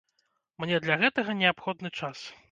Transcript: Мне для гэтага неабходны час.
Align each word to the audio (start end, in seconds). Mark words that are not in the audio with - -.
Мне 0.63 0.79
для 0.85 0.95
гэтага 1.03 1.35
неабходны 1.43 1.89
час. 1.99 2.25